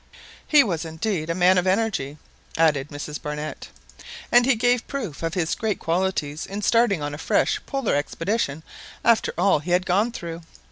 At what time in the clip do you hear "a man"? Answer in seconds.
1.29-1.59